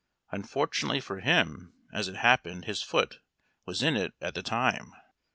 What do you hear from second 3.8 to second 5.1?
in it at the time.